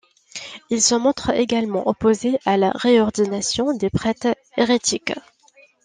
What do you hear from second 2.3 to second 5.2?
à la réordination des prêtres hérétiques.